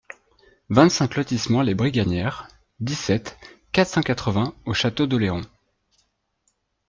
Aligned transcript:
vingt-cinq 0.71 1.15
lotissement 1.15 1.61
Les 1.61 1.75
Brigannieres, 1.75 2.47
dix-sept, 2.79 3.37
quatre 3.71 3.87
cent 3.89 4.01
quatre-vingts 4.01 4.55
au 4.65 4.73
Château-d'Oléron 4.73 5.41